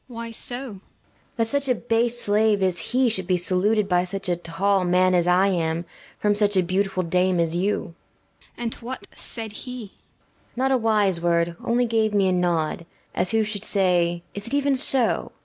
[0.09, 0.23] BELLAMIRA.
[0.25, 0.57] Why so?
[0.63, 0.81] PILIA BORZA.
[1.37, 5.13] That such a base slave as he should be saluted by such a tall man
[5.13, 5.85] as I am,
[6.17, 7.75] from such a beautiful dame as you.
[7.75, 7.93] BELLAMIRA.
[8.57, 9.79] And what said he?
[9.85, 9.99] PILIA BORZA.
[10.55, 14.55] Not a wise word; only gave me a nod, as who should say, "Is it
[14.55, 15.33] even so?"